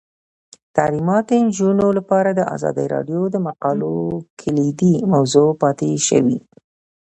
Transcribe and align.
تعلیمات 0.75 1.23
د 1.29 1.31
نجونو 1.45 1.85
لپاره 1.97 2.29
د 2.33 2.41
ازادي 2.55 2.85
راډیو 2.93 3.21
د 3.29 3.35
مقالو 3.47 3.93
کلیدي 4.41 4.93
موضوع 5.13 5.49
پاتې 5.61 5.89
شوی. 6.07 6.37